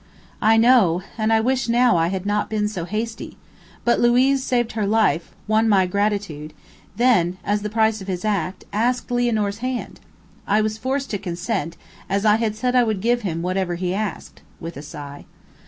"I 0.41 0.57
know, 0.57 1.03
and 1.15 1.31
I 1.31 1.41
wish 1.41 1.69
now 1.69 1.95
I 1.95 2.07
had 2.07 2.25
not 2.25 2.49
been 2.49 2.67
so 2.67 2.85
hasty; 2.85 3.37
but 3.85 3.99
Luiz 3.99 4.43
saved 4.43 4.71
her 4.71 4.87
life, 4.87 5.35
won 5.47 5.69
my 5.69 5.85
gratitude; 5.85 6.53
then, 6.95 7.37
as 7.43 7.61
the 7.61 7.69
price 7.69 8.01
of 8.01 8.07
his 8.07 8.25
act, 8.25 8.63
asked 8.73 9.11
Lianor's 9.11 9.59
hand. 9.59 9.99
I 10.47 10.59
was 10.59 10.79
forced 10.79 11.11
to 11.11 11.19
consent, 11.19 11.77
as 12.09 12.25
I 12.25 12.37
had 12.37 12.55
said 12.55 12.75
I 12.75 12.83
would 12.83 12.99
give 12.99 13.21
him 13.21 13.43
whatever 13.43 13.75
he 13.75 13.93
asked," 13.93 14.41
with 14.59 14.75
a 14.75 14.81
sigh. 14.81 15.25